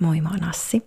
Moi, 0.00 0.20
mä 0.20 0.28
oon 0.28 0.44
Assi, 0.44 0.82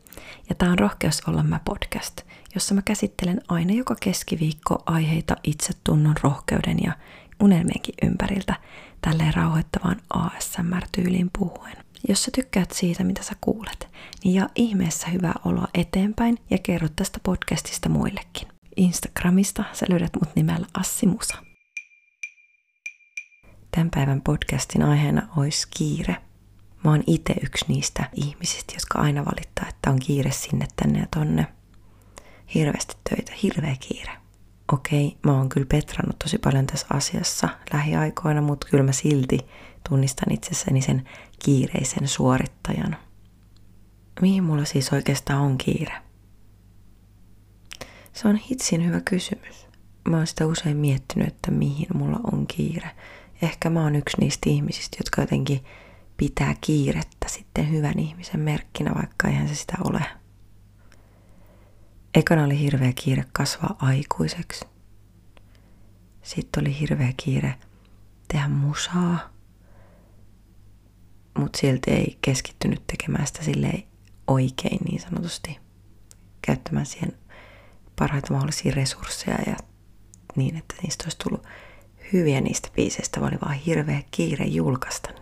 ja 0.50 0.55
tää 0.55 0.71
on 0.71 0.79
Rohkeus 0.79 1.21
olla 1.28 1.44
mä 1.44 1.60
podcast, 1.66 2.21
jossa 2.55 2.76
mä 2.76 2.82
käsittelen 2.82 3.41
aina 3.48 3.73
joka 3.73 3.96
keskiviikko 4.00 4.84
aiheita 4.86 5.36
itsetunnon, 5.43 6.16
rohkeuden 6.23 6.78
ja 6.84 6.93
unelmienkin 7.39 7.96
ympäriltä 8.04 8.55
tälleen 9.02 9.34
rauhoittavaan 9.34 10.02
ASMR-tyyliin 10.10 11.29
puhuen. 11.39 11.78
Jos 12.07 12.24
sä 12.24 12.32
tykkäät 12.36 12.71
siitä, 12.71 13.04
mitä 13.04 13.24
sä 13.24 13.34
kuulet, 13.42 13.88
niin 14.24 14.36
jaa 14.36 14.50
ihmeessä 14.55 15.07
hyvää 15.07 15.34
oloa 15.46 15.68
eteenpäin 15.73 16.38
ja 16.50 16.57
kerro 16.57 16.88
tästä 16.96 17.20
podcastista 17.23 17.89
muillekin. 17.89 18.48
Instagramista 18.75 19.64
sä 19.73 19.86
löydät 19.89 20.12
mut 20.21 20.36
nimellä 20.36 20.68
Assi 20.73 21.07
Musa. 21.07 21.37
Tämän 23.71 23.89
päivän 23.89 24.21
podcastin 24.21 24.84
aiheena 24.84 25.28
olisi 25.37 25.68
kiire– 25.78 26.18
Mä 26.84 26.92
oon 26.92 27.04
itse 27.08 27.34
yksi 27.44 27.66
niistä 27.68 28.10
ihmisistä, 28.14 28.74
jotka 28.76 29.00
aina 29.00 29.26
valittaa, 29.26 29.66
että 29.70 29.90
on 29.90 30.00
kiire 30.00 30.32
sinne, 30.32 30.68
tänne 30.76 31.00
ja 31.00 31.07
tonne. 31.16 31.48
Hirveästi 32.54 32.95
töitä, 33.09 33.31
hirveä 33.44 33.76
kiire. 33.80 34.12
Okei, 34.73 35.17
mä 35.23 35.31
oon 35.38 35.50
kyllä 35.50 35.67
petrannut 35.72 36.20
tosi 36.20 36.38
paljon 36.38 36.67
tässä 36.67 36.88
asiassa 36.90 37.50
lähiaikoina, 37.73 38.42
mutta 38.42 38.67
kyllä 38.70 38.84
mä 38.84 38.92
silti 38.92 39.40
tunnistan 39.90 40.34
itsessäni 40.34 40.81
sen 40.81 41.09
kiireisen 41.45 42.08
suorittajan. 42.08 42.98
Mihin 44.22 44.44
mulla 44.44 44.66
siis 44.66 44.94
oikeastaan 44.94 45.42
on 45.42 45.58
kiire? 45.58 45.94
Se 48.14 48.28
on 48.28 48.36
hitsin 48.36 48.86
hyvä 48.86 49.02
kysymys. 49.02 49.68
Mä 50.09 50.18
oon 50.18 50.28
sitä 50.28 50.45
usein 50.45 50.78
miettinyt, 50.78 51.28
että 51.28 51.52
mihin 51.52 51.88
mulla 51.94 52.20
on 52.32 52.48
kiire. 52.48 52.92
Ehkä 53.42 53.70
mä 53.70 53.84
oon 53.84 53.95
yksi 53.95 54.18
niistä 54.20 54.50
ihmisistä, 54.50 54.98
jotka 55.00 55.22
jotenkin 55.22 55.66
pitää 56.22 56.55
kiirettä 56.61 57.27
sitten 57.27 57.72
hyvän 57.72 58.00
ihmisen 58.00 58.39
merkkinä, 58.39 58.91
vaikka 58.95 59.27
eihän 59.27 59.47
se 59.47 59.55
sitä 59.55 59.73
ole. 59.83 60.05
Ekana 62.14 62.44
oli 62.44 62.59
hirveä 62.59 62.94
kiire 62.95 63.25
kasvaa 63.31 63.75
aikuiseksi. 63.80 64.66
Sitten 66.23 66.64
oli 66.64 66.80
hirveä 66.80 67.14
kiire 67.17 67.55
tehdä 68.27 68.47
musaa, 68.47 69.30
mutta 71.38 71.59
silti 71.59 71.92
ei 71.92 72.17
keskittynyt 72.22 72.88
tekemään 72.88 73.27
sitä 73.27 73.44
silleen 73.44 73.83
oikein 74.27 74.80
niin 74.86 75.02
sanotusti. 75.02 75.59
Käyttämään 76.42 76.86
siihen 76.86 77.17
parhaita 77.99 78.33
mahdollisia 78.33 78.72
resursseja 78.75 79.38
ja 79.47 79.55
niin, 80.36 80.55
että 80.55 80.75
niistä 80.83 81.03
olisi 81.03 81.17
tullut 81.17 81.44
hyviä 82.14 82.42
niistä 82.42 82.69
biiseistä, 82.75 83.22
vaan 83.22 83.33
oli 83.33 83.42
vaan 83.42 83.55
hirveä 83.55 84.03
kiire 84.11 84.45
julkaista 84.45 85.20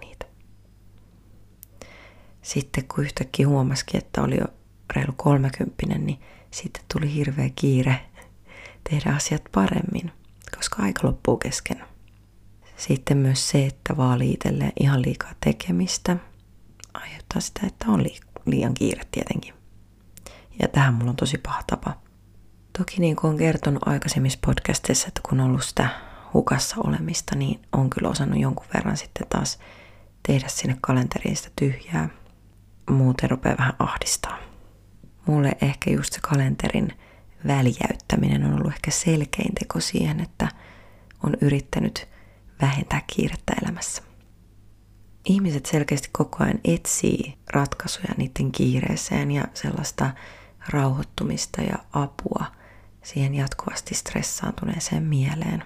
sitten 2.49 2.87
kun 2.87 3.03
yhtäkkiä 3.03 3.47
huomasikin, 3.47 3.97
että 3.97 4.21
oli 4.21 4.37
jo 4.37 4.45
reilu 4.95 5.13
kolmekymppinen, 5.15 6.05
niin 6.05 6.19
sitten 6.51 6.83
tuli 6.93 7.13
hirveä 7.13 7.49
kiire 7.55 7.99
tehdä 8.89 9.13
asiat 9.15 9.43
paremmin, 9.51 10.11
koska 10.57 10.83
aika 10.83 11.07
loppuu 11.07 11.37
kesken. 11.37 11.83
Sitten 12.77 13.17
myös 13.17 13.49
se, 13.49 13.65
että 13.65 13.97
vaalii 13.97 14.31
itselleen 14.31 14.71
ihan 14.79 15.01
liikaa 15.01 15.31
tekemistä, 15.45 16.17
aiheuttaa 16.93 17.41
sitä, 17.41 17.59
että 17.67 17.85
on 17.87 18.03
liian 18.45 18.73
kiire 18.73 19.03
tietenkin. 19.11 19.53
Ja 20.61 20.67
tähän 20.67 20.93
mulla 20.93 21.09
on 21.09 21.15
tosi 21.15 21.37
paha 21.37 21.63
tapa. 21.67 21.97
Toki 22.77 22.99
niin 22.99 23.15
kuin 23.15 23.31
on 23.31 23.37
kertonut 23.37 23.87
aikaisemmissa 23.87 24.39
podcasteissa, 24.45 25.07
että 25.07 25.21
kun 25.29 25.39
on 25.39 25.45
ollut 25.45 25.63
sitä 25.63 25.89
hukassa 26.33 26.75
olemista, 26.83 27.35
niin 27.35 27.59
on 27.71 27.89
kyllä 27.89 28.09
osannut 28.09 28.39
jonkun 28.39 28.67
verran 28.73 28.97
sitten 28.97 29.27
taas 29.27 29.59
tehdä 30.27 30.47
sinne 30.47 30.77
kalenteriin 30.81 31.35
sitä 31.35 31.49
tyhjää 31.55 32.09
muuten 32.89 33.29
rupeaa 33.29 33.57
vähän 33.57 33.73
ahdistaa. 33.79 34.37
Mulle 35.25 35.51
ehkä 35.61 35.91
just 35.91 36.13
se 36.13 36.19
kalenterin 36.21 36.93
väljäyttäminen 37.47 38.45
on 38.45 38.53
ollut 38.53 38.73
ehkä 38.73 38.91
selkein 38.91 39.55
teko 39.55 39.79
siihen, 39.79 40.19
että 40.19 40.47
on 41.23 41.33
yrittänyt 41.41 42.07
vähentää 42.61 43.01
kiirettä 43.15 43.53
elämässä. 43.63 44.03
Ihmiset 45.25 45.65
selkeästi 45.65 46.09
koko 46.11 46.43
ajan 46.43 46.59
etsii 46.63 47.37
ratkaisuja 47.53 48.13
niiden 48.17 48.51
kiireeseen 48.51 49.31
ja 49.31 49.43
sellaista 49.53 50.11
rauhoittumista 50.69 51.61
ja 51.61 51.75
apua 51.93 52.45
siihen 53.03 53.35
jatkuvasti 53.35 53.95
stressaantuneeseen 53.95 55.03
mieleen. 55.03 55.63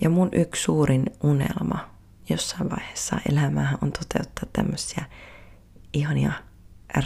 Ja 0.00 0.10
mun 0.10 0.28
yksi 0.32 0.62
suurin 0.62 1.04
unelma 1.22 1.90
jossain 2.28 2.70
vaiheessa 2.70 3.20
elämää 3.30 3.78
on 3.82 3.92
toteuttaa 3.92 4.48
tämmöisiä 4.52 5.04
ihania 5.92 6.32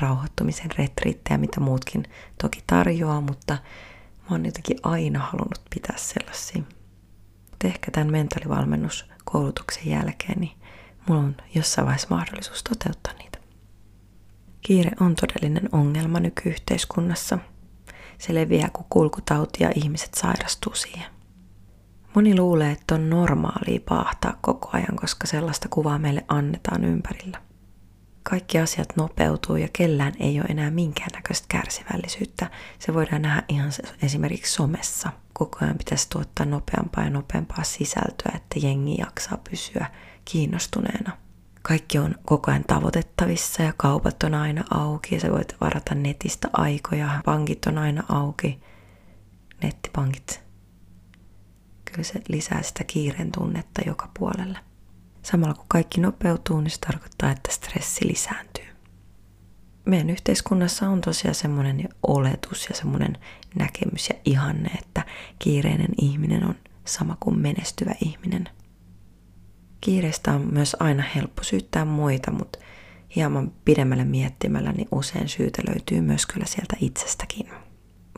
rauhoittumisen 0.01 0.71
retriittejä, 0.79 1.39
mitä 1.39 1.61
muutkin 1.61 2.05
toki 2.43 2.63
tarjoaa, 2.67 3.21
mutta 3.21 3.53
mä 4.21 4.27
oon 4.31 4.47
jotenkin 4.47 4.79
aina 4.83 5.19
halunnut 5.19 5.63
pitää 5.75 5.97
sellaisia. 5.97 6.63
Mutta 7.51 7.67
ehkä 7.67 7.91
tämän 7.91 8.11
mentaalivalmennuskoulutuksen 8.13 9.87
jälkeen, 9.87 10.41
niin 10.41 10.59
mulla 11.09 11.21
on 11.21 11.37
jossain 11.55 11.87
vaiheessa 11.87 12.09
mahdollisuus 12.11 12.63
toteuttaa 12.63 13.13
niitä. 13.19 13.39
Kiire 14.61 14.91
on 15.01 15.15
todellinen 15.15 15.69
ongelma 15.73 16.21
nykyyhteiskunnassa. 16.21 17.39
Se 18.19 18.35
leviää 18.35 18.71
kuin 18.73 18.87
kulkutauti 18.91 19.65
ja 19.65 19.73
ihmiset 19.75 20.15
sairastuu 20.15 20.75
siihen. 20.75 21.07
Moni 22.15 22.39
luulee, 22.39 22.73
että 22.73 22.95
on 22.95 23.11
normaalia 23.11 23.81
paahtaa 23.89 24.39
koko 24.41 24.71
ajan, 24.73 24.97
koska 24.97 25.27
sellaista 25.27 25.69
kuvaa 25.69 25.99
meille 25.99 26.25
annetaan 26.29 26.85
ympärillä 26.85 27.50
kaikki 28.31 28.59
asiat 28.59 28.97
nopeutuu 28.97 29.57
ja 29.57 29.69
kellään 29.73 30.13
ei 30.21 30.41
ole 30.41 30.47
enää 30.49 30.71
minkäännäköistä 30.71 31.47
kärsivällisyyttä. 31.49 32.51
Se 32.79 32.95
voidaan 32.95 33.23
nähdä 33.23 33.43
ihan 33.49 33.71
esimerkiksi 34.03 34.53
somessa. 34.53 35.13
Koko 35.33 35.59
ajan 35.61 35.79
pitäisi 35.79 36.11
tuottaa 36.11 36.47
nopeampaa 36.47 37.05
ja 37.05 37.11
nopeampaa 37.11 37.65
sisältöä, 37.65 38.33
että 38.37 38.59
jengi 38.67 38.97
jaksaa 38.99 39.39
pysyä 39.51 39.87
kiinnostuneena. 40.25 41.17
Kaikki 41.63 41.99
on 41.99 42.15
koko 42.25 42.51
ajan 42.51 42.65
tavoitettavissa 42.67 43.63
ja 43.63 43.73
kaupat 43.77 44.23
on 44.23 44.35
aina 44.35 44.65
auki 44.71 45.15
ja 45.15 45.21
sä 45.21 45.31
voit 45.31 45.57
varata 45.61 45.95
netistä 45.95 46.49
aikoja. 46.53 47.21
Pankit 47.25 47.67
on 47.67 47.79
aina 47.79 48.03
auki. 48.09 48.61
Nettipankit. 49.63 50.43
Kyllä 51.85 52.03
se 52.03 52.21
lisää 52.29 52.63
sitä 52.63 52.85
kiireen 52.85 53.33
tunnetta 53.33 53.83
joka 53.87 54.11
puolelle. 54.19 54.59
Samalla 55.23 55.55
kun 55.55 55.65
kaikki 55.69 56.01
nopeutuu, 56.01 56.61
niin 56.61 56.71
se 56.71 56.79
tarkoittaa, 56.81 57.31
että 57.31 57.53
stressi 57.53 58.09
lisääntyy. 58.09 58.65
Meidän 59.85 60.11
yhteiskunnassa 60.11 60.89
on 60.89 61.01
tosiaan 61.01 61.35
semmoinen 61.35 61.89
oletus 62.07 62.67
ja 62.69 62.77
semmoinen 62.77 63.19
näkemys 63.55 64.09
ja 64.09 64.15
ihanne, 64.25 64.69
että 64.69 65.05
kiireinen 65.39 65.91
ihminen 66.01 66.45
on 66.45 66.55
sama 66.85 67.17
kuin 67.21 67.39
menestyvä 67.39 67.95
ihminen. 68.05 68.49
Kiireistä 69.81 70.33
on 70.33 70.49
myös 70.53 70.77
aina 70.81 71.03
helppo 71.15 71.43
syyttää 71.43 71.85
muita, 71.85 72.31
mutta 72.31 72.59
hieman 73.17 73.53
pidemmälle 73.65 74.05
miettimällä, 74.05 74.73
niin 74.73 74.89
usein 74.93 75.29
syytä 75.29 75.63
löytyy 75.69 76.01
myös 76.01 76.27
kyllä 76.27 76.47
sieltä 76.47 76.77
itsestäkin. 76.81 77.51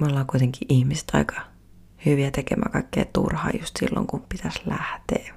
Me 0.00 0.06
ollaan 0.06 0.26
kuitenkin 0.26 0.66
ihmiset 0.68 1.08
aika 1.12 1.40
hyviä 2.06 2.30
tekemään 2.30 2.72
kaikkea 2.72 3.04
turhaa 3.12 3.50
just 3.60 3.76
silloin, 3.76 4.06
kun 4.06 4.24
pitäisi 4.28 4.60
lähteä 4.66 5.34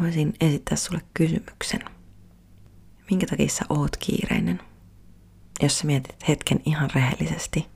voisin 0.00 0.34
esittää 0.40 0.76
sulle 0.76 1.02
kysymyksen. 1.14 1.80
Minkä 3.10 3.26
takia 3.26 3.48
sä 3.48 3.64
oot 3.68 3.96
kiireinen? 3.96 4.60
Jos 5.62 5.78
sä 5.78 5.86
mietit 5.86 6.28
hetken 6.28 6.60
ihan 6.64 6.90
rehellisesti, 6.94 7.66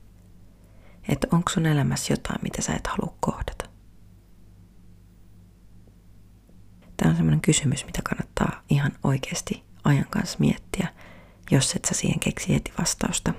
että 1.09 1.27
onko 1.31 1.49
sun 1.49 1.65
elämässä 1.65 2.13
jotain, 2.13 2.39
mitä 2.43 2.61
sä 2.61 2.73
et 2.73 2.87
halua 2.87 3.17
kohdata. 3.19 3.69
Tämä 6.97 7.09
on 7.09 7.15
semmoinen 7.15 7.41
kysymys, 7.41 7.85
mitä 7.85 8.01
kannattaa 8.03 8.61
ihan 8.69 8.91
oikeasti 9.03 9.63
ajan 9.83 10.07
kanssa 10.09 10.37
miettiä, 10.39 10.87
jos 11.51 11.75
et 11.75 11.85
sä 11.85 11.93
siihen 11.93 12.19
keksi 12.19 12.53
heti 12.53 12.73
vastausta. 12.79 13.33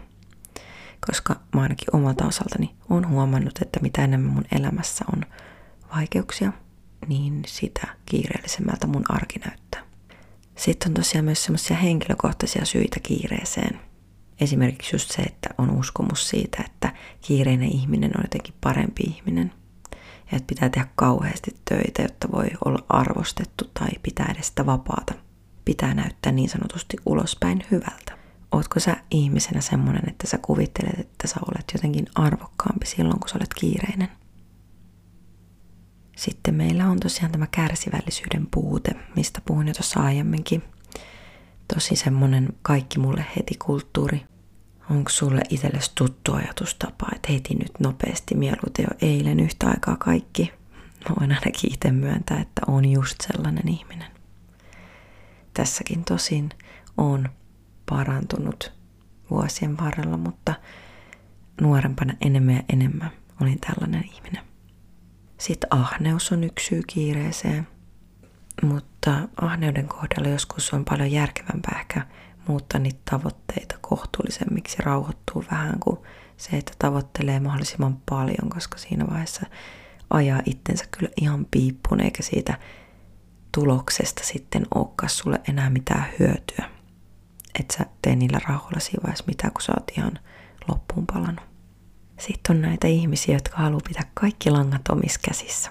Koska 1.06 1.40
mä 1.54 1.62
ainakin 1.62 1.96
omalta 1.96 2.26
osaltani 2.26 2.74
on 2.90 3.08
huomannut, 3.08 3.58
että 3.62 3.80
mitä 3.80 4.04
enemmän 4.04 4.32
mun 4.32 4.44
elämässä 4.52 5.04
on 5.12 5.22
vaikeuksia– 5.94 6.52
niin 7.08 7.42
sitä 7.46 7.86
kiireellisemmältä 8.06 8.86
mun 8.86 9.04
arki 9.08 9.38
näyttää. 9.38 9.82
Sitten 10.56 10.90
on 10.90 10.94
tosiaan 10.94 11.24
myös 11.24 11.44
semmoisia 11.44 11.76
henkilökohtaisia 11.76 12.64
syitä 12.64 13.00
kiireeseen. 13.02 13.80
Esimerkiksi 14.40 14.94
just 14.94 15.10
se, 15.10 15.22
että 15.22 15.48
on 15.58 15.70
uskomus 15.70 16.28
siitä, 16.28 16.62
että 16.66 16.92
kiireinen 17.20 17.72
ihminen 17.72 18.10
on 18.16 18.24
jotenkin 18.24 18.54
parempi 18.60 19.02
ihminen. 19.02 19.52
Ja 20.32 20.36
että 20.36 20.46
pitää 20.46 20.68
tehdä 20.68 20.88
kauheasti 20.96 21.56
töitä, 21.64 22.02
jotta 22.02 22.32
voi 22.32 22.46
olla 22.64 22.84
arvostettu 22.88 23.64
tai 23.74 23.88
pitää 24.02 24.32
edes 24.34 24.46
sitä 24.46 24.66
vapaata. 24.66 25.14
Pitää 25.64 25.94
näyttää 25.94 26.32
niin 26.32 26.48
sanotusti 26.48 26.96
ulospäin 27.06 27.64
hyvältä. 27.70 28.18
Ootko 28.52 28.80
sä 28.80 28.96
ihmisenä 29.10 29.60
semmonen, 29.60 30.08
että 30.08 30.26
sä 30.26 30.38
kuvittelet, 30.38 30.98
että 31.00 31.28
sä 31.28 31.36
olet 31.48 31.64
jotenkin 31.74 32.06
arvokkaampi 32.14 32.86
silloin, 32.86 33.20
kun 33.20 33.28
sä 33.28 33.38
olet 33.38 33.54
kiireinen? 33.54 34.08
Sitten 36.20 36.54
meillä 36.54 36.86
on 36.86 37.00
tosiaan 37.00 37.32
tämä 37.32 37.46
kärsivällisyyden 37.46 38.46
puute, 38.50 38.90
mistä 39.16 39.40
puhun 39.44 39.68
jo 39.68 39.74
tuossa 39.74 40.00
aiemminkin. 40.00 40.62
Tosi 41.74 41.96
semmonen 41.96 42.48
kaikki 42.62 42.98
mulle 42.98 43.24
heti 43.36 43.54
kulttuuri. 43.64 44.22
Onko 44.90 45.10
sulle 45.10 45.40
itsellesi 45.48 45.92
tuttu 45.94 46.32
ajatustapa, 46.32 47.06
että 47.14 47.32
heti 47.32 47.54
nyt 47.54 47.72
nopeasti 47.80 48.34
mieluiten 48.34 48.82
jo 48.82 49.08
eilen 49.08 49.40
yhtä 49.40 49.68
aikaa 49.68 49.96
kaikki? 49.96 50.52
Mä 51.08 51.16
voin 51.20 51.32
ainakin 51.32 51.72
itse 51.72 51.90
myöntää, 51.90 52.40
että 52.40 52.62
on 52.66 52.84
just 52.84 53.16
sellainen 53.20 53.68
ihminen. 53.68 54.10
Tässäkin 55.54 56.04
tosin 56.04 56.50
on 56.96 57.28
parantunut 57.88 58.72
vuosien 59.30 59.76
varrella, 59.78 60.16
mutta 60.16 60.54
nuorempana 61.60 62.14
enemmän 62.20 62.54
ja 62.54 62.62
enemmän 62.68 63.10
olin 63.40 63.60
tällainen 63.60 64.04
ihminen. 64.04 64.49
Sitten 65.40 65.74
ahneus 65.74 66.32
on 66.32 66.44
yksi 66.44 66.66
syy 66.66 66.82
kiireeseen, 66.86 67.68
mutta 68.62 69.28
ahneuden 69.40 69.88
kohdalla 69.88 70.28
joskus 70.28 70.72
on 70.74 70.84
paljon 70.84 71.12
järkevämpää 71.12 71.80
ehkä 71.80 72.06
muuttaa 72.48 72.80
niitä 72.80 73.00
tavoitteita 73.10 73.74
kohtuullisemmiksi 73.80 74.76
ja 74.78 74.84
rauhoittuu 74.84 75.44
vähän 75.50 75.78
kuin 75.80 75.98
se, 76.36 76.56
että 76.56 76.72
tavoittelee 76.78 77.40
mahdollisimman 77.40 77.98
paljon, 78.10 78.50
koska 78.54 78.78
siinä 78.78 79.06
vaiheessa 79.10 79.46
ajaa 80.10 80.42
itsensä 80.46 80.84
kyllä 80.90 81.12
ihan 81.20 81.46
piippuun 81.50 82.00
eikä 82.00 82.22
siitä 82.22 82.58
tuloksesta 83.54 84.24
sitten 84.24 84.66
olekaan 84.74 85.10
sulle 85.10 85.40
enää 85.48 85.70
mitään 85.70 86.06
hyötyä. 86.18 86.70
Et 87.60 87.70
sä 87.78 87.86
tee 88.02 88.16
niillä 88.16 88.40
rahoilla 88.48 88.80
siinä 88.80 89.02
vaiheessa 89.02 89.24
mitään, 89.26 89.52
kun 89.52 89.62
sä 89.62 89.72
oot 89.76 89.90
ihan 89.98 90.18
loppuun 90.68 91.06
palannut. 91.06 91.49
Sitten 92.20 92.56
on 92.56 92.62
näitä 92.62 92.86
ihmisiä, 92.86 93.34
jotka 93.34 93.56
haluaa 93.56 93.80
pitää 93.88 94.10
kaikki 94.14 94.50
langat 94.50 94.88
omissa 94.88 95.20
käsissä. 95.22 95.70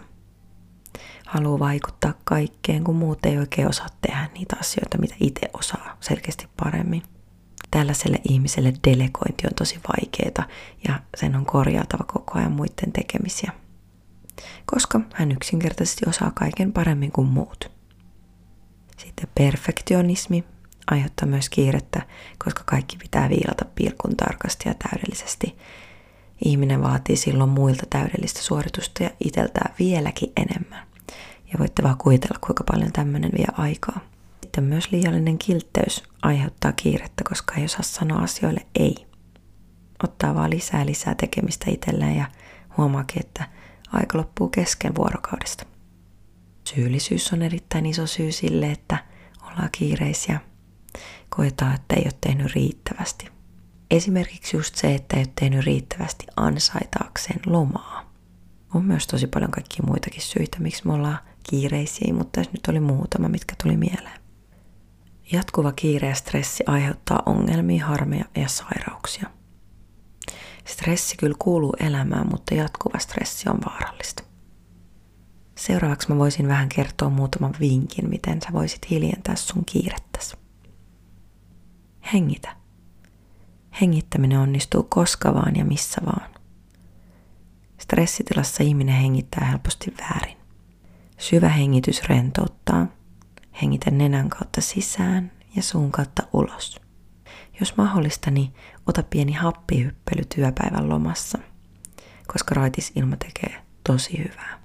Haluaa 1.26 1.60
vaikuttaa 1.60 2.14
kaikkeen, 2.24 2.84
kun 2.84 2.96
muut 2.96 3.26
ei 3.26 3.38
oikein 3.38 3.70
osaa 3.70 3.88
tehdä 4.02 4.30
niitä 4.34 4.56
asioita, 4.60 4.98
mitä 4.98 5.16
itse 5.20 5.50
osaa 5.54 5.98
selkeästi 6.00 6.48
paremmin. 6.64 7.04
Tällaiselle 7.72 8.18
ihmiselle 8.30 8.74
delegointi 8.88 9.48
on 9.48 9.56
tosi 9.58 9.80
vaikeaa 9.88 10.48
ja 10.88 11.00
sen 11.18 11.36
on 11.36 11.46
korjaatava 11.46 12.04
koko 12.04 12.40
ajan 12.40 12.52
muiden 12.52 12.92
tekemisiä. 12.94 13.52
Koska 14.66 15.02
hän 15.14 15.32
yksinkertaisesti 15.32 16.10
osaa 16.10 16.32
kaiken 16.32 16.74
paremmin 16.74 17.12
kuin 17.12 17.28
muut. 17.28 17.72
Sitten 18.98 19.30
perfektionismi 19.36 20.44
aiheuttaa 20.92 21.28
myös 21.28 21.50
kiirettä, 21.50 22.02
koska 22.44 22.64
kaikki 22.66 22.98
pitää 22.98 23.30
viilata 23.30 23.66
pilkun 23.76 24.18
tarkasti 24.18 24.70
ja 24.70 24.76
täydellisesti– 24.76 25.56
Ihminen 26.46 26.84
vaatii 26.84 27.16
silloin 27.16 27.50
muilta 27.50 27.84
täydellistä 27.90 28.42
suoritusta 28.42 29.04
ja 29.04 29.10
iteltää 29.26 29.74
vieläkin 29.80 30.32
enemmän. 30.38 30.88
Ja 31.54 31.60
voitte 31.60 31.84
vaan 31.84 31.98
kuvitella, 31.98 32.40
kuinka 32.42 32.64
paljon 32.72 32.92
tämmöinen 32.92 33.32
vie 33.38 33.48
aikaa. 33.58 34.00
Sitten 34.42 34.64
myös 34.64 34.92
liiallinen 34.92 35.38
kiltteys 35.38 36.04
aiheuttaa 36.22 36.72
kiirettä, 36.72 37.24
koska 37.30 37.56
ei 37.56 37.66
osaa 37.66 37.82
sanoa 37.82 38.20
asioille 38.20 38.66
ei. 38.76 38.96
Ottaa 40.04 40.36
vaan 40.36 40.50
lisää 40.50 40.86
lisää 40.86 41.16
tekemistä 41.16 41.72
itselleen 41.72 42.16
ja 42.16 42.26
huomaakin, 42.78 43.20
että 43.20 43.48
aika 43.92 44.18
loppuu 44.18 44.50
kesken 44.50 44.96
vuorokaudesta. 44.96 45.66
Syyllisyys 46.64 47.34
on 47.34 47.42
erittäin 47.42 47.86
iso 47.86 48.08
syy 48.08 48.32
sille, 48.32 48.72
että 48.72 48.98
ollaan 49.42 49.70
kiireisiä. 49.72 50.40
Koetaan, 51.30 51.76
että 51.76 51.96
ei 51.96 52.04
ole 52.06 52.14
tehnyt 52.22 52.56
riittävästi– 52.56 53.30
Esimerkiksi 53.92 54.58
just 54.58 54.76
se, 54.76 54.96
että 54.96 55.18
ei 55.18 55.22
ole 55.24 55.32
tehnyt 55.40 55.66
riittävästi 55.66 56.26
ansaitaakseen 56.36 57.40
lomaa. 57.46 58.14
On 58.74 58.86
myös 58.86 59.08
tosi 59.08 59.28
paljon 59.28 59.52
kaikkia 59.52 59.86
muitakin 59.88 60.22
syitä, 60.22 60.60
miksi 60.60 60.88
me 60.88 60.94
ollaan 60.94 61.20
kiireisiä, 61.50 62.14
mutta 62.14 62.32
tässä 62.32 62.52
nyt 62.52 62.68
oli 62.68 62.80
muutama, 62.80 63.30
mitkä 63.30 63.56
tuli 63.64 63.78
mieleen. 63.78 64.20
Jatkuva 65.32 65.72
kiire 65.72 66.08
ja 66.10 66.16
stressi 66.16 66.64
aiheuttaa 66.68 67.24
ongelmia, 67.26 67.86
harmeja 67.86 68.26
ja 68.36 68.48
sairauksia. 68.48 69.30
Stressi 70.66 71.18
kyllä 71.18 71.36
kuuluu 71.40 71.74
elämään, 71.80 72.28
mutta 72.32 72.54
jatkuva 72.56 73.00
stressi 73.00 73.50
on 73.50 73.60
vaarallista. 73.66 74.24
Seuraavaksi 75.58 76.10
mä 76.10 76.18
voisin 76.18 76.48
vähän 76.48 76.70
kertoa 76.70 77.10
muutaman 77.10 77.56
vinkin, 77.60 78.10
miten 78.10 78.42
sä 78.42 78.50
voisit 78.54 78.90
hiljentää 78.90 79.36
sun 79.36 79.66
kiirettäsi. 79.66 80.38
Hengitä. 82.14 82.59
Hengittäminen 83.82 84.40
onnistuu 84.40 84.84
koska 84.84 85.34
vaan 85.34 85.56
ja 85.56 85.66
missä 85.66 86.02
vaan. 86.06 86.30
Stressitilassa 87.78 88.64
ihminen 88.64 88.96
hengittää 88.96 89.46
helposti 89.46 89.94
väärin. 90.00 90.38
Syvä 91.18 91.50
hengitys 91.50 92.04
rentouttaa. 92.04 92.88
Hengitä 93.62 93.92
nenän 93.92 94.30
kautta 94.30 94.62
sisään 94.62 95.32
ja 95.56 95.64
suun 95.64 95.92
kautta 95.92 96.24
ulos. 96.34 96.82
Jos 97.60 97.78
mahdollista, 97.78 98.32
niin 98.32 98.54
ota 98.88 99.04
pieni 99.04 99.34
happihyppely 99.34 100.24
työpäivän 100.36 100.90
lomassa, 100.90 101.40
koska 102.28 102.56
raitis 102.56 102.92
ilma 102.96 103.16
tekee 103.18 103.62
tosi 103.84 104.18
hyvää. 104.18 104.60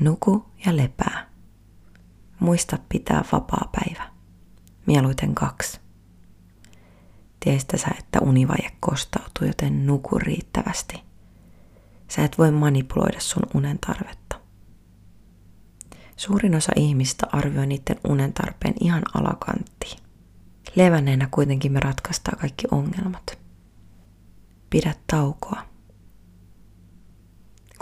Nuku 0.00 0.46
ja 0.66 0.76
lepää. 0.76 1.30
Muista 2.40 2.78
pitää 2.88 3.24
vapaa 3.32 3.70
päivä. 3.72 4.10
Mieluiten 4.86 5.34
kaksi. 5.34 5.83
Tiestä 7.44 7.76
sä, 7.76 7.88
että 7.98 8.20
univaje 8.20 8.70
kostautuu, 8.80 9.46
joten 9.46 9.86
nuku 9.86 10.18
riittävästi. 10.18 11.00
Sä 12.08 12.24
et 12.24 12.38
voi 12.38 12.50
manipuloida 12.50 13.20
sun 13.20 13.42
unen 13.54 13.78
tarvetta. 13.86 14.40
Suurin 16.16 16.54
osa 16.54 16.72
ihmistä 16.76 17.26
arvioi 17.32 17.66
niiden 17.66 17.96
unen 18.08 18.32
tarpeen 18.32 18.74
ihan 18.80 19.02
alakanttiin. 19.14 19.98
Levänneenä 20.74 21.28
kuitenkin 21.30 21.72
me 21.72 21.80
ratkaistaan 21.80 22.38
kaikki 22.38 22.66
ongelmat. 22.70 23.38
Pidä 24.70 24.94
taukoa. 25.06 25.62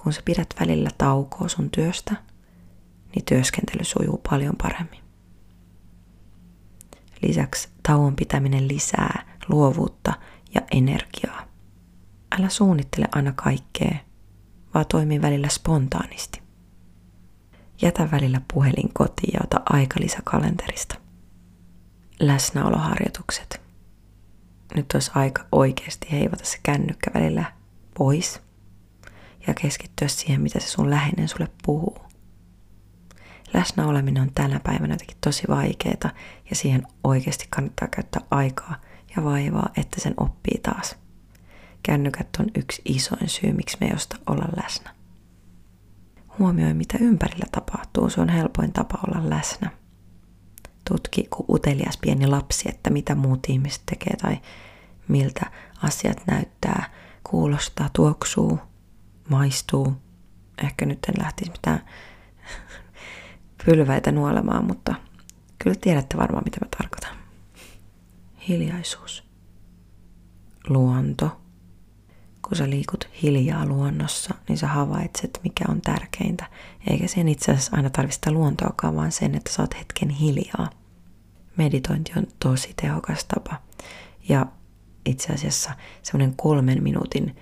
Kun 0.02 0.12
sä 0.12 0.22
pidät 0.24 0.54
välillä 0.60 0.90
taukoa 0.98 1.48
sun 1.48 1.70
työstä, 1.70 2.16
niin 3.14 3.24
työskentely 3.24 3.84
sujuu 3.84 4.20
paljon 4.30 4.54
paremmin. 4.62 5.00
Lisäksi 7.22 7.68
tauon 7.82 8.16
pitäminen 8.16 8.68
lisää 8.68 9.31
luovuutta 9.48 10.12
ja 10.54 10.60
energiaa. 10.70 11.46
Älä 12.38 12.48
suunnittele 12.48 13.06
aina 13.12 13.32
kaikkea, 13.32 13.96
vaan 14.74 14.86
toimi 14.86 15.22
välillä 15.22 15.48
spontaanisti. 15.48 16.42
Jätä 17.82 18.08
välillä 18.10 18.40
puhelin 18.52 18.90
kotiin 18.94 19.32
ja 19.34 19.40
ota 19.44 19.60
aikalisä 19.70 20.19
kalenterista. 20.24 20.94
Läsnäoloharjoitukset. 22.20 23.60
Nyt 24.74 24.86
olisi 24.94 25.10
aika 25.14 25.44
oikeasti 25.52 26.06
heivata 26.12 26.44
se 26.44 26.58
kännykkä 26.62 27.10
välillä 27.14 27.44
pois 27.98 28.43
ja 29.46 29.55
keskittyä 29.55 30.08
siihen, 30.08 30.40
mitä 30.40 30.60
se 30.60 30.69
sun 30.69 30.90
läheinen 30.90 31.28
sulle 31.28 31.48
puhuu. 31.64 31.98
Läsnä 33.55 33.86
oleminen 33.86 34.22
on 34.22 34.31
tänä 34.34 34.60
päivänä 34.60 34.94
jotenkin 34.94 35.17
tosi 35.20 35.43
vaikeaa 35.48 36.10
ja 36.50 36.56
siihen 36.56 36.86
oikeasti 37.05 37.46
kannattaa 37.50 37.88
käyttää 37.88 38.22
aikaa– 38.31 38.76
ja 39.16 39.24
vaivaa, 39.24 39.70
että 39.76 40.00
sen 40.00 40.14
oppii 40.16 40.58
taas. 40.62 40.96
Kännykät 41.82 42.28
on 42.40 42.46
yksi 42.54 42.82
isoin 42.84 43.28
syy, 43.28 43.52
miksi 43.52 43.76
me 43.81 43.86
josta 43.86 44.16
olla 44.26 44.44
läsnä. 44.62 44.94
Huomioi, 46.38 46.74
mitä 46.74 46.98
ympärillä 47.00 47.46
tapahtuu. 47.52 48.10
Se 48.10 48.20
on 48.20 48.28
helpoin 48.28 48.72
tapa 48.72 48.98
olla 49.06 49.31
läsnä. 49.31 49.70
Tutki, 50.90 51.26
kun 51.31 51.46
utelias 51.48 51.96
pieni 51.96 52.26
lapsi, 52.26 52.69
että 52.69 52.90
mitä 52.90 53.14
muut 53.14 53.40
ihmiset 53.48 53.82
tekee 53.86 54.16
tai 54.16 54.40
miltä 55.08 55.50
asiat 55.82 56.22
näyttää, 56.26 56.90
kuulostaa, 57.31 57.88
tuoksuu, 57.92 58.58
maistuu. 59.28 59.92
Ehkä 60.64 60.86
nyt 60.86 61.04
en 61.04 61.14
lähtisi 61.19 61.50
mitään 61.50 61.81
pylväitä 63.64 64.12
nuolemaan, 64.12 64.64
mutta 64.64 64.94
kyllä 65.58 65.76
tiedätte 65.81 66.16
varmaan, 66.16 66.44
mitä 66.44 66.58
mä 66.64 66.69
tarkoitan 66.78 67.21
hiljaisuus. 68.49 69.25
Luonto. 70.69 71.41
Kun 72.49 72.56
sä 72.56 72.70
liikut 72.70 73.08
hiljaa 73.22 73.67
luonnossa, 73.67 74.34
niin 74.49 74.58
sä 74.58 74.67
havaitset, 74.67 75.41
mikä 75.44 75.65
on 75.69 75.81
tärkeintä. 75.81 76.44
Eikä 76.87 77.08
sen 77.08 77.29
itse 77.29 77.53
asiassa 77.53 77.77
aina 77.77 77.91
tarvista 77.91 78.32
luontoakaan, 78.32 78.96
vaan 78.96 79.13
sen, 79.13 79.34
että 79.34 79.53
sä 79.53 79.63
oot 79.63 79.79
hetken 79.79 80.08
hiljaa. 80.08 80.70
Meditointi 81.56 82.13
on 82.17 82.27
tosi 82.39 82.72
tehokas 82.82 83.25
tapa. 83.25 83.61
Ja 84.29 84.46
itse 85.06 85.32
asiassa 85.32 85.70
semmoinen 86.03 86.37
kolmen 86.37 86.82
minuutin 86.82 87.37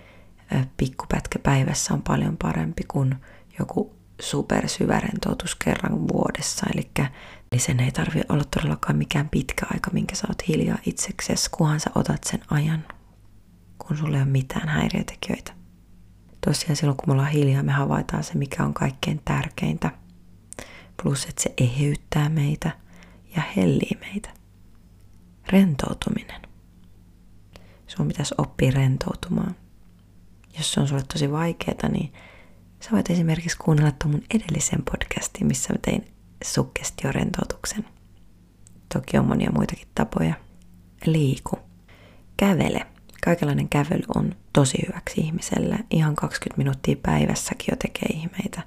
pikkupätkä 0.76 1.38
päivässä 1.38 1.94
on 1.94 2.02
paljon 2.02 2.36
parempi 2.36 2.82
kuin 2.88 3.14
joku 3.58 3.99
supersyvärentoutus 4.20 5.54
kerran 5.54 6.08
vuodessa. 6.08 6.66
Eli 6.74 6.90
Eli 7.52 7.60
sen 7.60 7.80
ei 7.80 7.92
tarvi 7.92 8.20
olla 8.28 8.44
todellakaan 8.44 8.96
mikään 8.96 9.28
pitkä 9.28 9.66
aika, 9.74 9.90
minkä 9.90 10.14
sä 10.14 10.26
oot 10.28 10.48
hiljaa 10.48 10.78
itseksesi, 10.86 11.50
kunhan 11.50 11.80
sä 11.80 11.90
otat 11.94 12.24
sen 12.24 12.40
ajan, 12.50 12.84
kun 13.78 13.96
sulle 13.96 14.16
ei 14.16 14.22
ole 14.22 14.30
mitään 14.30 14.68
häiriötekijöitä. 14.68 15.52
Tosiaan 16.46 16.76
silloin, 16.76 16.96
kun 16.96 17.08
me 17.08 17.12
ollaan 17.12 17.30
hiljaa, 17.30 17.62
me 17.62 17.72
havaitaan 17.72 18.24
se, 18.24 18.34
mikä 18.34 18.64
on 18.64 18.74
kaikkein 18.74 19.20
tärkeintä. 19.24 19.90
Plus, 21.02 21.24
että 21.24 21.42
se 21.42 21.54
eheyttää 21.58 22.28
meitä 22.28 22.70
ja 23.36 23.42
hellii 23.56 23.98
meitä. 24.00 24.30
rentoutuminen. 25.46 26.40
Sun 27.86 28.08
pitäisi 28.08 28.34
oppia 28.38 28.70
rentoutumaan. 28.70 29.54
Jos 30.58 30.72
se 30.72 30.80
on 30.80 30.88
sulle 30.88 31.02
tosi 31.12 31.32
vaikeaa, 31.32 31.88
niin 31.88 32.12
sä 32.80 32.90
voit 32.92 33.10
esimerkiksi 33.10 33.58
kuunnella 33.58 33.92
tuon 33.92 34.10
mun 34.10 34.22
edellisen 34.34 34.82
podcastin, 34.84 35.46
missä 35.46 35.72
mä 35.72 35.78
tein 35.82 36.04
sukkestiorentoutuksen. 36.44 37.84
Toki 38.94 39.18
on 39.18 39.28
monia 39.28 39.50
muitakin 39.50 39.88
tapoja. 39.94 40.34
Liiku. 41.06 41.58
Kävele. 42.36 42.86
Kaikenlainen 43.24 43.68
kävely 43.68 44.02
on 44.14 44.34
tosi 44.52 44.78
hyväksi 44.88 45.20
ihmiselle. 45.20 45.78
Ihan 45.90 46.16
20 46.16 46.58
minuuttia 46.58 46.96
päivässäkin 47.02 47.66
jo 47.70 47.76
tekee 47.76 48.08
ihmeitä. 48.18 48.62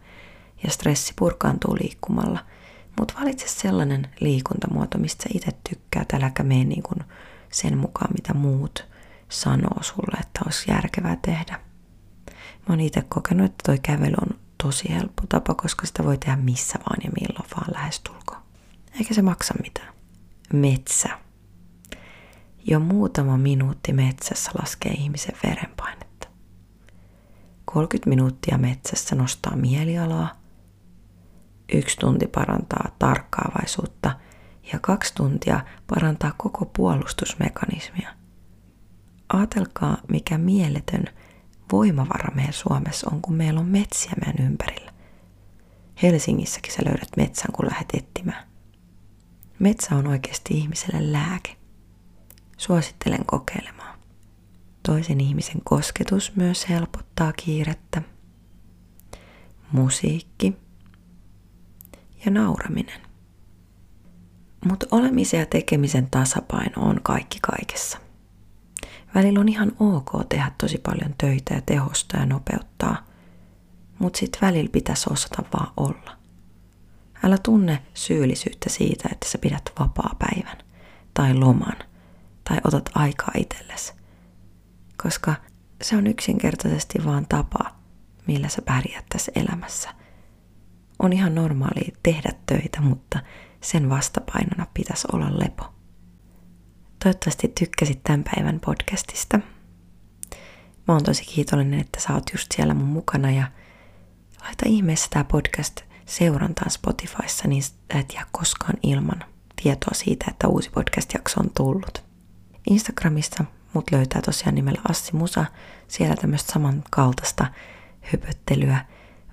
Ja 0.64 0.70
stressi 0.70 1.14
purkaantuu 1.20 1.76
liikkumalla. 1.76 2.40
Mutta 3.00 3.14
valitse 3.20 3.48
sellainen 3.48 4.08
liikuntamuoto, 4.20 4.98
mistä 4.98 5.24
sä 5.24 5.30
itse 5.34 5.52
tykkää. 5.70 6.06
Äläkä 6.14 6.44
mene 6.44 6.64
niin 6.64 6.84
sen 7.52 7.78
mukaan, 7.78 8.14
mitä 8.14 8.34
muut 8.34 8.86
sanoo 9.30 9.78
sulle, 9.82 10.18
että 10.20 10.40
olisi 10.46 10.72
järkevää 10.72 11.18
tehdä. 11.22 11.60
Mä 12.70 12.74
oon 12.74 12.80
itse 12.80 13.02
kokenut, 13.10 13.46
että 13.46 13.64
toi 13.66 13.80
kävely 13.80 14.16
on 14.22 14.40
tosi 14.64 14.90
helppo 14.90 15.24
tapa, 15.30 15.54
koska 15.54 15.86
sitä 15.86 16.04
voi 16.04 16.18
tehdä 16.18 16.36
missä 16.36 16.80
vaan 16.80 17.00
ja 17.04 17.12
milloin 17.20 17.50
vaan 17.56 17.74
lähestulkoon. 17.74 18.42
Eikä 19.00 19.14
se 19.14 19.22
maksa 19.22 19.54
mitään. 19.62 19.94
Metsä. 20.54 21.10
Jo 22.68 22.80
muutama 22.80 23.38
minuutti 23.38 23.94
metsässä 23.94 24.52
laskee 24.62 24.92
ihmisen 24.92 25.36
verenpainetta. 25.44 26.28
30 27.66 28.10
minuuttia 28.10 28.58
metsässä 28.58 29.16
nostaa 29.16 29.56
mielialaa. 29.56 30.32
Yksi 31.74 31.98
tunti 31.98 32.28
parantaa 32.28 32.96
tarkkaavaisuutta 33.00 34.20
ja 34.74 34.80
kaksi 34.80 35.16
tuntia 35.16 35.66
parantaa 35.88 36.34
koko 36.38 36.66
puolustusmekanismia. 36.66 38.10
Aatelkaa, 39.34 39.98
mikä 40.08 40.38
mieletön 40.38 41.06
voimavara 41.74 42.36
meillä 42.36 42.52
Suomessa 42.52 43.10
on, 43.12 43.22
kun 43.22 43.36
meillä 43.36 43.60
on 43.60 43.66
metsiä 43.66 44.12
meidän 44.26 44.46
ympärillä. 44.46 44.94
Helsingissäkin 46.04 46.74
sä 46.74 46.82
löydät 46.86 47.10
metsän, 47.18 47.52
kun 47.52 47.66
lähdet 47.66 47.90
etsimään. 47.94 48.48
Metsä 49.60 49.96
on 49.96 50.08
oikeasti 50.08 50.54
ihmiselle 50.54 51.12
lääke. 51.12 51.56
Suosittelen 52.58 53.26
kokeilemaan. 53.26 54.00
Toisen 54.84 55.22
ihmisen 55.22 55.62
kosketus 55.64 56.36
myös 56.36 56.70
helpottaa 56.70 57.34
kiirettä. 57.34 58.02
Musiikki 59.72 60.56
ja 62.26 62.32
nauraminen. 62.32 63.02
Mutta 64.66 64.86
olemisen 64.92 65.40
ja 65.40 65.46
tekemisen 65.46 66.08
tasapaino 66.12 66.82
on 66.82 67.00
kaikki 67.04 67.40
kaikessa. 67.42 68.03
Välillä 69.16 69.40
on 69.40 69.50
ihan 69.50 69.72
ok 69.80 70.30
tehdä 70.30 70.52
tosi 70.58 70.78
paljon 70.78 71.16
töitä 71.18 71.54
ja 71.54 71.62
tehostaa 71.62 72.20
ja 72.20 72.26
nopeuttaa, 72.26 73.08
mutta 74.00 74.20
sitten 74.20 74.42
välillä 74.42 74.70
pitäisi 74.72 75.10
osata 75.14 75.44
vaan 75.58 75.72
olla. 75.78 76.18
Älä 77.24 77.38
tunne 77.38 77.84
syyllisyyttä 77.94 78.70
siitä, 78.70 79.10
että 79.12 79.30
sä 79.30 79.38
pidät 79.38 79.72
vapaa-päivän 79.80 80.58
tai 81.14 81.34
loman 81.34 81.78
tai 82.50 82.58
otat 82.64 82.90
aikaa 82.96 83.32
itsellesi, 83.38 83.94
koska 85.04 85.36
se 85.82 85.98
on 85.98 86.08
yksinkertaisesti 86.08 87.06
vaan 87.06 87.26
tapa, 87.30 87.76
millä 88.28 88.50
sä 88.50 88.62
pärjät 88.62 89.06
tässä 89.10 89.32
elämässä. 89.36 89.90
On 91.00 91.14
ihan 91.14 91.36
normaalia 91.36 91.96
tehdä 92.04 92.30
töitä, 92.46 92.82
mutta 92.82 93.20
sen 93.62 93.90
vastapainona 93.90 94.68
pitäisi 94.74 95.08
olla 95.14 95.40
lepo. 95.40 95.73
Toivottavasti 97.04 97.48
tykkäsit 97.60 98.04
tämän 98.04 98.24
päivän 98.24 98.60
podcastista. 98.60 99.40
Mä 100.88 100.94
oon 100.94 101.04
tosi 101.04 101.26
kiitollinen, 101.26 101.80
että 101.80 102.00
sä 102.00 102.14
oot 102.14 102.24
just 102.34 102.52
siellä 102.56 102.74
mun 102.74 102.88
mukana 102.88 103.32
ja 103.32 103.48
laita 104.42 104.66
ihmeessä 104.66 105.08
tää 105.10 105.24
podcast 105.24 105.82
seurantaan 106.06 106.72
Spotifyssa, 106.72 107.48
niin 107.48 107.64
et 107.90 108.14
jää 108.14 108.26
koskaan 108.32 108.74
ilman 108.84 109.24
tietoa 109.64 109.94
siitä, 109.94 110.26
että 110.30 110.48
uusi 110.48 110.70
podcast-jakso 110.70 111.40
on 111.40 111.52
tullut. 111.58 112.04
Instagramissa 112.70 113.46
mut 113.74 113.92
löytää 113.92 114.22
tosiaan 114.22 114.56
nimellä 114.56 114.82
Assi 114.90 115.16
Musa. 115.16 115.46
Siellä 115.88 116.16
tämmöistä 116.16 116.54
samankaltaista 116.54 117.46
höpöttelyä 118.02 118.86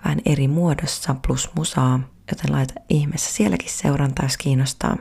vähän 0.05 0.21
eri 0.25 0.49
muodossa 0.49 1.17
plus 1.27 1.51
musaa, 1.55 2.01
joten 2.31 2.53
laita 2.53 2.75
ihmeessä 2.89 3.33
sielläkin 3.33 3.71
seurantaa, 3.71 4.25
jos 4.25 4.37
kiinnostaa. 4.37 4.97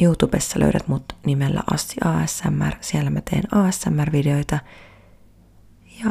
YouTubessa 0.00 0.60
löydät 0.60 0.88
mut 0.88 1.16
nimellä 1.26 1.62
Assi 1.72 1.96
ASMR. 2.04 2.72
Siellä 2.80 3.10
mä 3.10 3.20
teen 3.20 3.54
ASMR-videoita. 3.54 4.58
Ja 6.04 6.10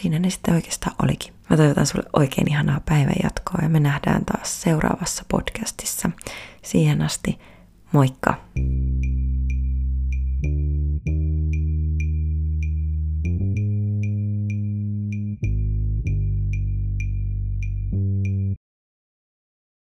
siinä 0.00 0.18
ne 0.18 0.30
sitten 0.30 0.54
oikeastaan 0.54 0.96
olikin. 1.02 1.34
Mä 1.50 1.56
toivotan 1.56 1.86
sulle 1.86 2.04
oikein 2.12 2.50
ihanaa 2.50 2.80
päivän 2.80 3.14
jatkoa 3.22 3.58
ja 3.62 3.68
me 3.68 3.80
nähdään 3.80 4.24
taas 4.24 4.62
seuraavassa 4.62 5.24
podcastissa. 5.28 6.10
Siihen 6.62 7.02
asti, 7.02 7.38
moikka! 7.92 8.40